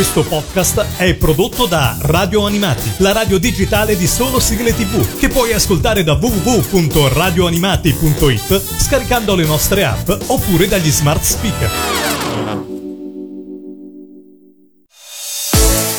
[0.00, 5.28] Questo podcast è prodotto da Radio Animati, la radio digitale di solo sigle tv, che
[5.28, 11.70] puoi ascoltare da www.radioanimati.it scaricando le nostre app oppure dagli smart speaker.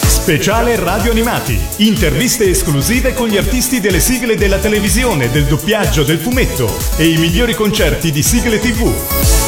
[0.08, 1.60] Speciale Radio Animati.
[1.78, 7.18] Interviste esclusive con gli artisti delle sigle della televisione, del doppiaggio, del fumetto e i
[7.18, 9.41] migliori concerti di sigle tv.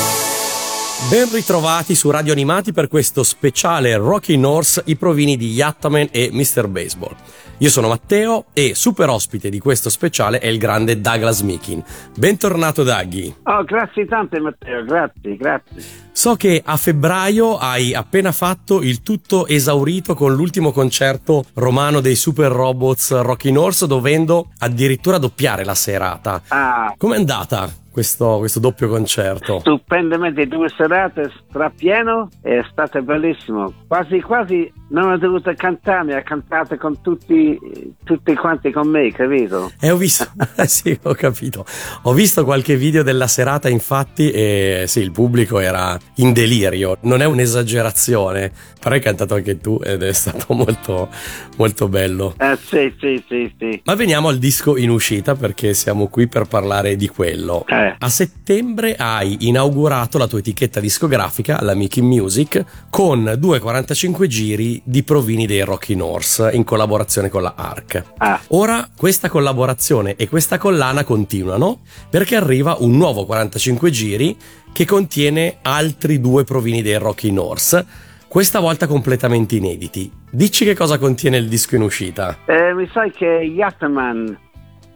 [1.14, 6.32] Ben ritrovati su Radio Animati per questo speciale Rocky North, i provini di Yattaman e
[6.32, 6.66] Mr.
[6.68, 7.16] Baseball.
[7.60, 11.84] Io sono Matteo e super ospite di questo speciale è il grande Douglas Mikin.
[12.18, 13.32] Bentornato Daggy.
[13.44, 15.84] Oh, grazie tante Matteo, grazie, grazie.
[16.12, 22.16] So che a febbraio hai appena fatto il tutto esaurito con l'ultimo concerto romano dei
[22.16, 26.42] Super Robots Rocky North, dovendo addirittura doppiare la serata.
[26.48, 29.60] Ah, Com'è andata questo, questo doppio concerto?
[29.60, 33.72] stupendamente due serate strapieno, è stato bellissimo.
[33.88, 37.58] Quasi quasi non ho dovuto cantare, ha cantato con tutti,
[38.04, 39.72] tutti quanti con me, capito?
[39.80, 40.26] Eh, ho visto,
[40.66, 41.66] sì, ho capito.
[42.04, 46.98] Ho visto qualche video della serata, infatti, e sì, il pubblico era in delirio.
[47.02, 51.10] Non è un'esagerazione, però hai cantato anche tu ed è stato molto,
[51.58, 52.34] molto bello.
[52.38, 53.82] Eh sì, sì, sì, sì.
[53.86, 57.66] Ma veniamo al disco in uscita perché siamo qui per parlare di quello.
[57.68, 57.83] Eh.
[57.98, 64.82] A settembre hai inaugurato la tua etichetta discografica, la Mickey Music, con due 45 giri
[64.84, 68.04] di provini dei Rocky North in collaborazione con la ARC.
[68.18, 74.38] Ah, Ora questa collaborazione e questa collana continuano perché arriva un nuovo 45 giri
[74.72, 77.86] che contiene altri due provini dei Rocky North,
[78.28, 80.12] questa volta completamente inediti.
[80.32, 82.38] Dici che cosa contiene il disco in uscita?
[82.48, 84.38] eh, mi sai che Yattaman,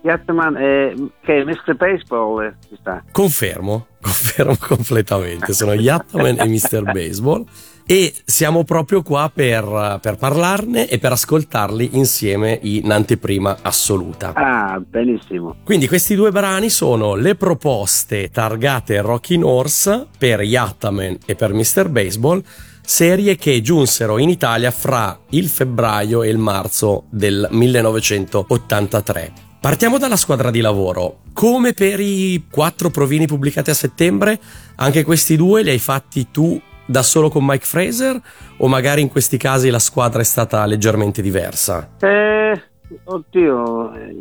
[0.08, 1.76] Yattaman è, che è Mr.
[1.76, 3.04] Baseball, eh, ci sta.
[3.12, 5.54] Confermo, confermo completamente.
[5.54, 6.84] Sono Yattaman e Mr.
[6.84, 7.46] Baseball
[7.86, 14.32] e siamo proprio qua per, per parlarne e per ascoltarli insieme in anteprima assoluta.
[14.34, 15.56] Ah, benissimo.
[15.64, 21.90] Quindi questi due brani sono le proposte targate Rocky North per Yattaman e per Mr.
[21.90, 22.42] Baseball,
[22.82, 29.47] serie che giunsero in Italia fra il febbraio e il marzo del 1983.
[29.68, 31.24] Partiamo dalla squadra di lavoro.
[31.34, 34.40] Come per i quattro provini pubblicati a settembre,
[34.78, 38.18] anche questi due li hai fatti tu da solo con Mike Fraser
[38.60, 41.96] o magari in questi casi la squadra è stata leggermente diversa?
[42.00, 42.62] Eh,
[43.04, 44.18] oddio, eh,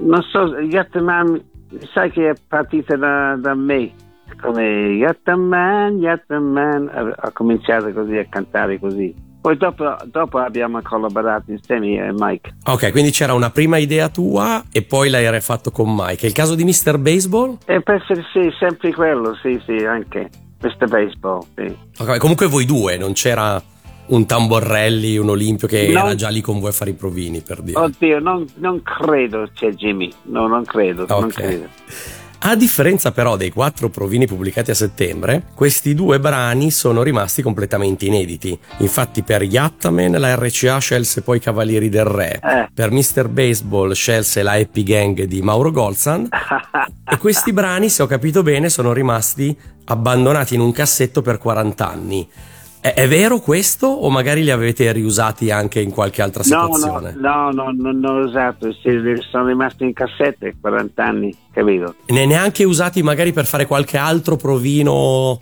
[0.00, 1.42] non so, Yattaman,
[1.94, 3.90] sai che è partita da, da me,
[4.38, 9.30] come Yattaman, Yattaman, ha, ha cominciato così a cantare così.
[9.42, 12.54] Poi dopo, dopo abbiamo collaborato insieme io e Mike.
[12.66, 16.22] Ok, quindi c'era una prima idea tua e poi l'hai rifatto con Mike.
[16.22, 16.96] È il caso di Mr.
[16.98, 17.58] Baseball?
[17.66, 20.30] E penso che sì, sempre quello, sì, sì, anche
[20.62, 20.86] Mr.
[20.88, 21.76] Baseball, sì.
[21.98, 23.60] Ok, comunque voi due, non c'era
[24.04, 25.98] un Tamborelli, un Olimpio che No.
[26.00, 27.80] era già lì con voi a fare i provini, per dire.
[27.80, 31.32] Oddio, non, non credo c'è Jimmy, no, non credo, non Ok.
[31.32, 31.66] credo.
[32.44, 38.06] A differenza però dei quattro provini pubblicati a settembre, questi due brani sono rimasti completamente
[38.06, 38.58] inediti.
[38.78, 42.68] Infatti per Yattaman la RCA scelse poi Cavalieri del Re, Eh.
[42.74, 43.28] per Mr.
[43.28, 46.26] Baseball scelse la Happy Gang di Mauro Golzan
[47.08, 51.88] e questi brani, se ho capito bene, sono rimasti abbandonati in un cassetto per 40
[51.88, 52.28] anni.
[52.82, 56.74] È, è vero questo o magari li avete riusati anche in qualche altra No, no,
[56.74, 57.14] situazione?
[57.16, 58.74] no, no, no, non ho usato,
[59.30, 61.94] sono rimasti in cassette 40 anni, capito?
[62.06, 65.40] Ne neanche usati magari per fare qualche altro provino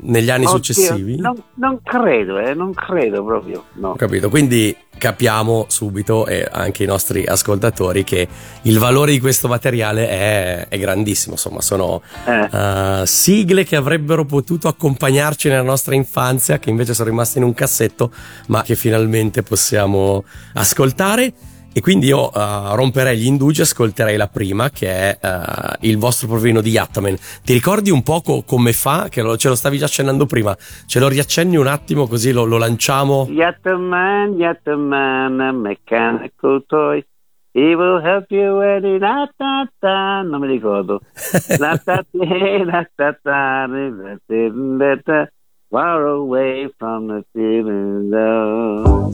[0.00, 1.16] negli anni Oddio, successivi?
[1.16, 3.90] Non, non credo, eh, non credo proprio, no.
[3.90, 8.26] Ho capito, quindi capiamo subito e anche i nostri ascoltatori che
[8.62, 14.24] il valore di questo materiale è, è grandissimo, insomma sono Eh, eh, sigle che avrebbero
[14.24, 18.12] potuto accompagnarci nella nostra infanzia, che invece sono rimaste in un cassetto,
[18.48, 21.32] ma che finalmente possiamo ascoltare.
[21.78, 25.96] E quindi io eh, romperei gli indugi e ascolterei la prima, che è eh, il
[25.96, 27.14] vostro provino di Yattaman.
[27.44, 29.06] Ti ricordi un poco come fa?
[29.08, 30.56] Che lo- ce lo stavi già accennando prima.
[30.86, 33.28] Ce lo riaccenni un attimo così lo, lo lanciamo?
[33.30, 37.06] Yattaman, Yattaman, a mechanical toy.
[37.52, 40.22] He will help you he la ta ta.
[40.22, 41.00] Non mi ricordo.
[41.60, 45.30] La ta ta, la ta ta, la ta ta.
[45.70, 49.12] Far away from the feeling low.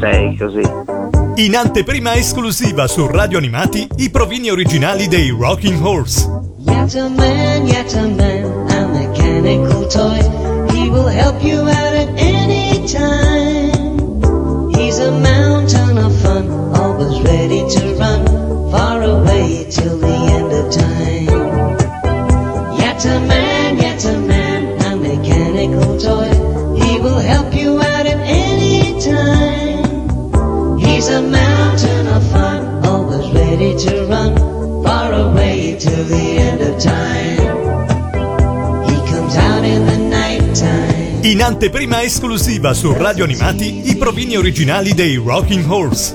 [0.00, 0.62] Sei così.
[1.36, 6.28] In anteprima esclusiva su Radio Animati, i provini originali dei Rocking Horse.
[6.58, 10.18] Yet a man, yet a man, a mechanical toy.
[10.72, 14.20] He will help you out at any time.
[14.74, 18.26] He's a mountain of fun, always ready to run
[18.72, 20.43] far away till the end
[41.54, 46.12] anteprima esclusiva su Radio Animati i provini originali dei Rocking Horse.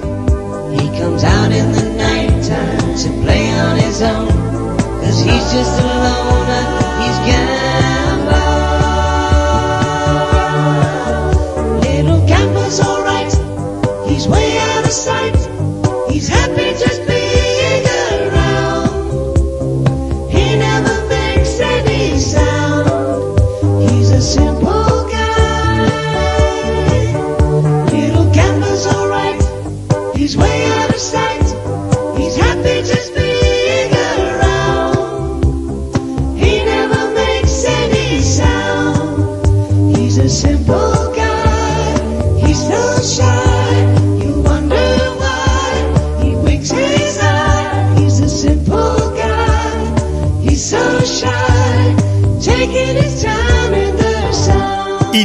[0.75, 4.27] He comes out in the night time to play on his own.
[4.99, 6.78] Cause he's just a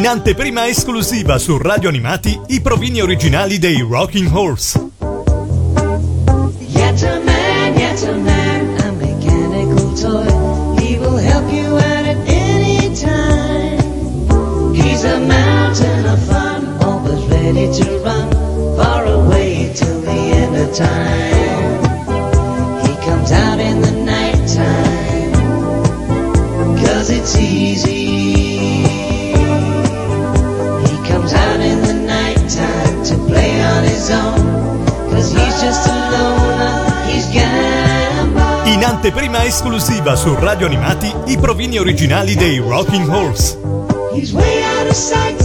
[0.05, 4.94] in anteprima esclusiva su Radio Animati i provini originali dei Rocking Horse.
[20.75, 21.81] Time.
[22.82, 25.32] He comes out in the night time,
[26.85, 27.93] cause it's easy.
[30.88, 34.43] He comes out in the night time to play on his own.
[35.11, 38.65] Cause he's just a loner, he's gambler.
[38.67, 43.56] In anteprima esclusiva su Radio Animati i provini originali dei Rocking Horse.
[44.12, 45.44] He's way out of sight,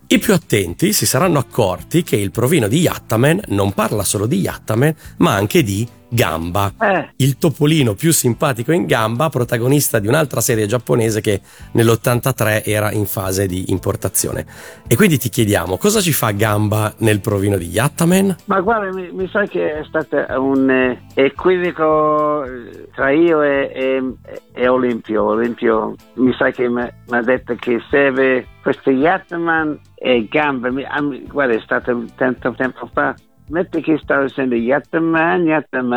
[0.08, 4.40] I più attenti si saranno accorti che il provino di Yattaman non parla solo di
[4.40, 10.42] Yattaman, ma anche di Gamba, Eh, il topolino più simpatico in gamba, protagonista di un'altra
[10.42, 14.46] serie giapponese che nell'83 era in fase di importazione.
[14.88, 18.36] E quindi ti chiediamo, cosa ci fa Gamba nel provino di Yattaman?
[18.46, 23.72] ma guarda, mi, mi sa che è stato un eh, equivoco eh, tra io e,
[23.74, 24.14] e-
[24.54, 25.24] e Olimpio.
[25.24, 30.70] Olimpio mi sa che mi ha detto che serve questo Yatman e gambe.
[30.72, 33.16] Mi- ah, mi- guarda, è stato tanto tempo fa.
[33.50, 35.92] Ne che tavsiyende yattım ben yattım.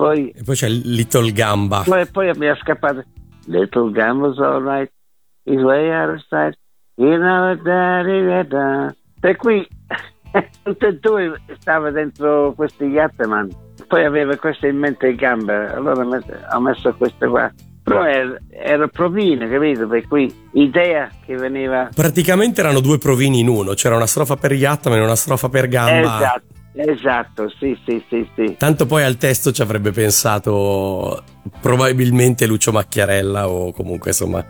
[0.00, 1.82] Poi, e poi c'è Little Gamba.
[1.84, 3.04] Poi, poi mi è scappato.
[3.46, 4.90] Little Gamba's alright.
[5.44, 6.56] He's way out of sight.
[6.96, 9.66] You know that Per cui
[10.62, 13.50] tutti e due stava dentro questi Yattaman.
[13.88, 15.74] Poi aveva queste in mente in gamba.
[15.74, 16.06] Allora
[16.54, 17.52] ho messo queste qua.
[17.94, 19.86] Però era, era provino, capito?
[19.86, 24.52] Per cui idea che veniva Praticamente erano due provini in uno, c'era una strofa per
[24.52, 26.16] Yattaman e una strofa per Gamba.
[26.16, 31.22] Esatto, esatto, sì, sì, sì, sì Tanto poi al testo ci avrebbe pensato
[31.60, 34.44] probabilmente Lucio Macchiarella o comunque insomma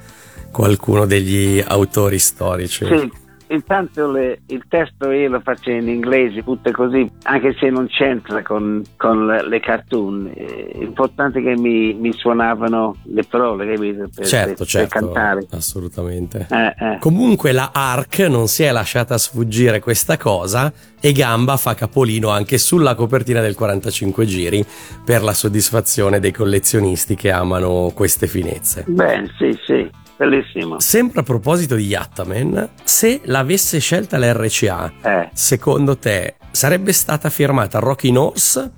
[0.51, 2.85] qualcuno degli autori storici.
[2.85, 3.11] Sì,
[3.51, 8.43] intanto le- il testo io lo faccio in inglese, tutto così, anche se non c'entra
[8.43, 10.31] con, con le, le cartoon.
[10.35, 14.09] È importante che mi, mi suonavano le parole, capito?
[14.15, 15.47] Per, Certo, per- certo, per cantare.
[15.51, 16.47] assolutamente.
[16.51, 16.97] Eh, eh.
[17.01, 22.59] Comunque la ARC non si è lasciata sfuggire questa cosa e Gamba fa capolino anche
[22.59, 24.65] sulla copertina del 45 giri
[25.05, 28.85] per la soddisfazione dei collezionisti che amano queste finezze.
[28.87, 29.91] Bene, sì, sì,
[30.25, 30.79] bellissimo.
[30.81, 37.79] Sempre a proposito di Yattaman, se l'avesse scelta l'RCA, Eh, secondo te sarebbe stata firmata
[37.79, 38.71] Rocky Horse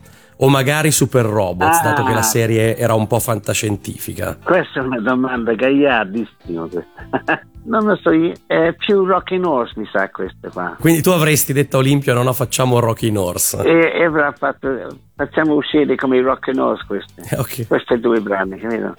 [0.44, 1.82] o magari Super Robots, Ah.
[1.82, 4.38] dato che la serie era un po' fantascientifica?
[4.42, 6.66] questa è una domanda gagliardissima.
[6.68, 7.40] questa.
[7.64, 8.11] non lo so,
[8.46, 10.76] è più Rocking Horse mi sa questa qua.
[10.80, 13.62] Quindi tu avresti detto a Olimpio no no facciamo Rocky Horse.
[13.62, 14.68] E, e avrà fatto,
[15.14, 17.22] facciamo uscire come i Rocking Horse queste.
[17.38, 17.66] Ok.
[17.68, 18.94] Questi due brani, capito?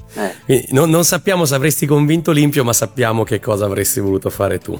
[0.45, 0.67] Eh.
[0.71, 4.79] Non, non sappiamo se avresti convinto Olimpio, ma sappiamo che cosa avresti voluto fare tu.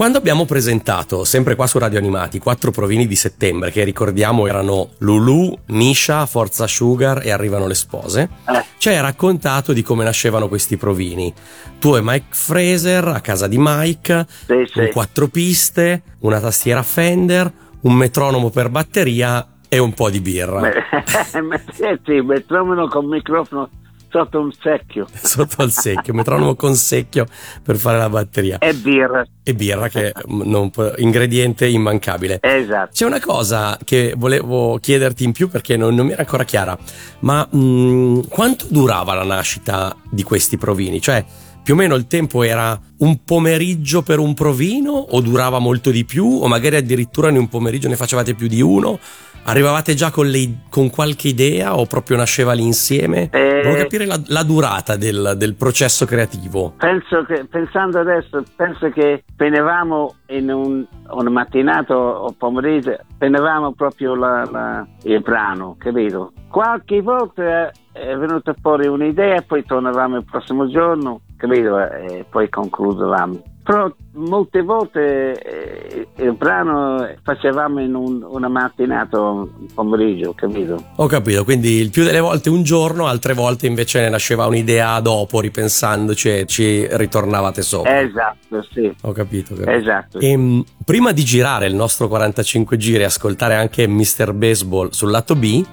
[0.00, 4.92] Quando abbiamo presentato, sempre qua su Radio Animati, quattro provini di settembre, che ricordiamo erano
[5.00, 8.64] Lulu, Nisha, Forza Sugar e Arrivano le spose, Eh.
[8.78, 11.30] ci hai raccontato di come nascevano questi provini.
[11.78, 14.88] Tu e Mike Fraser a casa di Mike, Sì, sì.
[14.90, 17.52] quattro piste, una tastiera Fender,
[17.82, 20.62] un metronomo per batteria e un po' di birra.
[21.74, 23.68] sì, sì, metronomo con microfono
[24.10, 27.26] sotto un secchio Sotto al secchio, metronomo con secchio
[27.62, 28.58] per fare la batteria.
[28.58, 29.24] e birra.
[29.42, 32.38] E birra che non può- ingrediente immancabile.
[32.42, 32.90] Esatto.
[32.92, 36.76] C'è una cosa che volevo chiederti in più perché non, non mi era ancora chiara,
[37.20, 41.00] ma mm, quanto durava la nascita di questi provini?
[41.00, 41.24] Cioè,
[41.62, 46.04] più o meno il tempo era un pomeriggio per un provino o durava molto di
[46.04, 48.98] più o magari addirittura in un pomeriggio ne facevate più di uno?
[49.44, 53.30] Arrivavate già con, le- con qualche idea o proprio nasceva lì insieme?
[53.32, 53.60] Eh.
[53.62, 56.74] Volevo capire la, la durata del, del processo creativo.
[56.78, 64.14] Penso che, pensando adesso, penso che venivamo in un, una mattinata o pomeriggio, venivamo proprio
[64.14, 66.32] la- la- il brano, capito?
[66.48, 67.70] Qualche volta
[68.08, 71.78] è venuta fuori un'idea, poi tornavamo il prossimo giorno, capito?
[71.78, 73.42] E poi concludevamo.
[73.62, 80.82] Però molte volte eh, il brano facevamo in un- una mattinata un pomeriggio, capito?
[80.96, 84.98] Ho capito, quindi il più delle volte un giorno, altre volte invece ne nasceva un'idea
[85.00, 88.00] dopo, ripensandoci e ci ritornavate sopra.
[88.00, 89.54] Esatto, sì, Ho capito.
[89.54, 89.70] capito.
[89.70, 90.18] esatto.
[90.18, 94.32] Ehm, prima di girare il nostro 45 giri e ascoltare anche Mr.
[94.32, 95.64] Baseball sul lato B,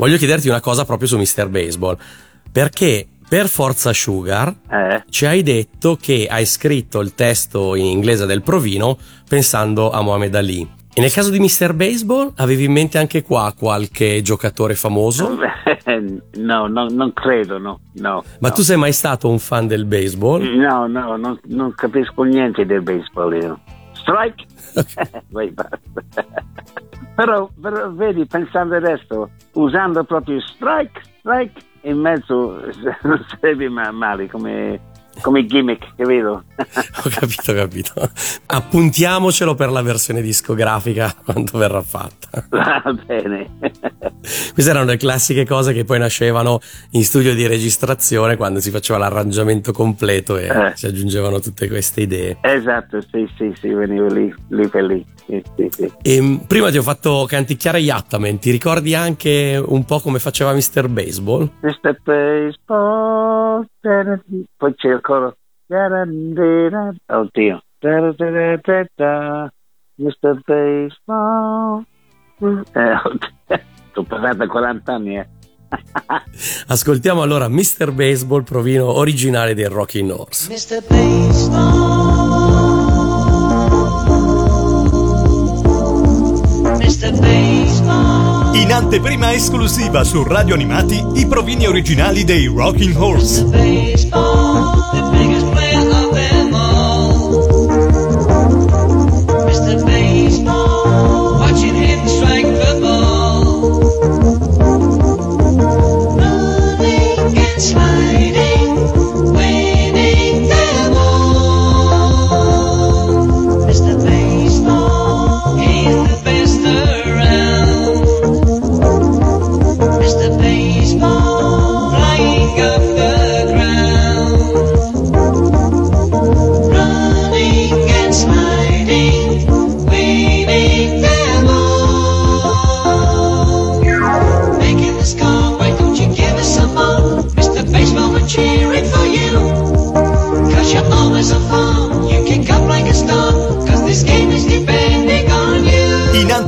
[0.00, 1.48] voglio chiederti una cosa proprio su Mr.
[1.48, 1.96] Baseball.
[2.50, 5.04] Perché per Forza Sugar Eh.
[5.10, 8.96] ci hai detto che hai scritto il testo in inglese del provino
[9.28, 10.68] pensando a Mohamed Ali.
[10.92, 11.72] E nel caso di Mr.
[11.74, 15.38] Baseball avevi in mente anche qua qualche giocatore famoso?
[16.38, 17.80] no, no, non credo, no.
[17.94, 18.54] no Ma no.
[18.54, 20.42] tu sei mai stato un fan del baseball?
[20.56, 23.60] No, no, non, non capisco niente del baseball io.
[23.92, 24.44] Strike?
[25.30, 26.24] Vai, basta.
[27.14, 32.60] Però, però, vedi, pensando adesso, usando proprio strike, strike in mezzo
[33.02, 34.78] non sarebbe ma- male come,
[35.22, 36.44] come gimmick, capito?
[37.04, 38.10] Ho capito, ho capito.
[38.46, 42.44] Appuntiamocelo per la versione discografica quando verrà fatta.
[42.50, 43.48] Va bene.
[44.52, 48.98] Queste erano le classiche cose che poi nascevano in studio di registrazione quando si faceva
[48.98, 50.72] l'arrangiamento completo e Eh.
[50.76, 52.36] si aggiungevano tutte queste idee.
[52.42, 55.04] esatto, sì, sì, sì, venivo lì, lì per lì.
[55.30, 55.92] Sì, sì, sì.
[56.02, 60.52] E mh, prima ti ho fatto canticchiare Yattaman, ti ricordi anche un po' come faceva
[60.52, 60.88] Mr.
[60.88, 61.48] Baseball?
[61.60, 62.00] Mr.
[62.02, 63.64] Baseball.
[64.56, 65.36] Poi c'è il coro.
[67.06, 67.62] Oddio.
[69.94, 70.40] Mr.
[70.44, 71.84] Baseball.
[72.40, 73.60] Eh, oddio.
[73.90, 75.28] Sto passando 40 anni, eh.
[76.66, 77.92] Ascoltiamo allora Mr.
[77.92, 80.50] Baseball, provino originale dei Rocking Horse.
[80.52, 80.84] Mr.
[80.88, 82.69] Baseball.
[88.54, 94.99] In anteprima esclusiva su Radio Animati i provini originali dei Rocking Horse.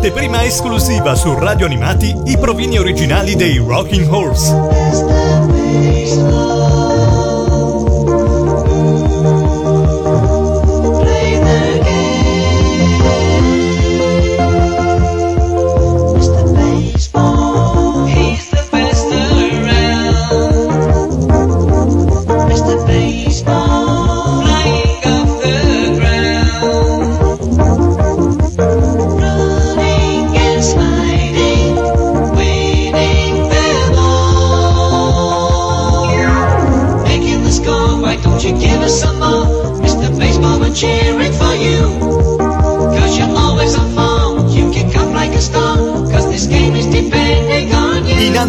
[0.02, 4.50] In anteprima esclusiva su Radio Animati i provini originali dei Rocking Horse.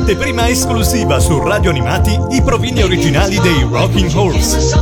[0.03, 4.75] Anteprima esclusiva su Radio Animati i provini originali dei Rocking Horse.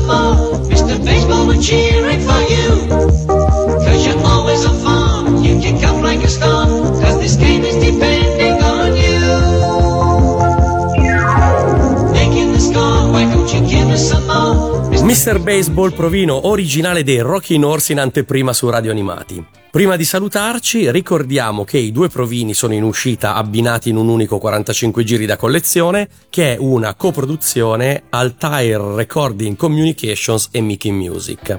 [15.04, 15.40] Mr.
[15.40, 19.61] Baseball Provino originale dei Rocking Horse in anteprima su Radio Animati.
[19.72, 24.38] Prima di salutarci ricordiamo che i due provini sono in uscita abbinati in un unico
[24.38, 31.58] 45 giri da collezione che è una coproduzione Altair Recording Communications e Mickey Music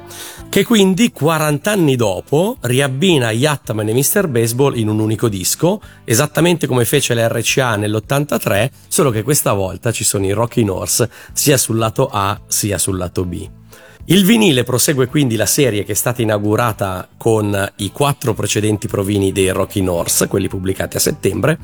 [0.50, 4.28] che quindi 40 anni dopo riabbina Yattaman e Mr.
[4.28, 10.04] Baseball in un unico disco esattamente come fece l'RCA nell'83 solo che questa volta ci
[10.04, 13.61] sono i Rocky Horse sia sul lato A sia sul lato B.
[14.06, 19.30] Il vinile prosegue quindi la serie che è stata inaugurata con i quattro precedenti provini
[19.30, 21.56] dei Rocky North, quelli pubblicati a settembre,